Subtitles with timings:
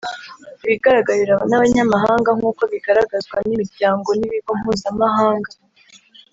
[0.63, 5.51] ibigaragarira n’abanyamahanga nk’uko bigaragazwa n’imiryango n’ibigo mpuzamahanga